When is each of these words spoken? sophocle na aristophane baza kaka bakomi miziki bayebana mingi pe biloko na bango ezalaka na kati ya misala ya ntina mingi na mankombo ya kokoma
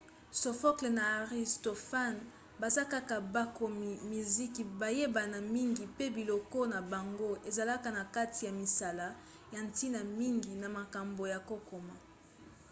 sophocle 0.41 0.89
na 0.97 1.03
aristophane 1.19 2.21
baza 2.61 2.83
kaka 2.93 3.15
bakomi 3.35 3.89
miziki 4.09 4.61
bayebana 4.79 5.37
mingi 5.55 5.83
pe 5.97 6.05
biloko 6.15 6.59
na 6.73 6.79
bango 6.91 7.31
ezalaka 7.49 7.89
na 7.97 8.03
kati 8.15 8.39
ya 8.47 8.51
misala 8.61 9.07
ya 9.53 9.59
ntina 9.67 9.99
mingi 10.19 10.51
na 10.61 10.67
mankombo 10.75 11.23
ya 11.33 11.39
kokoma 11.49 11.95